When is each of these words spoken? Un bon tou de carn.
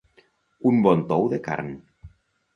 Un 0.69 0.79
bon 0.87 1.03
tou 1.13 1.29
de 1.35 1.41
carn. 1.51 1.71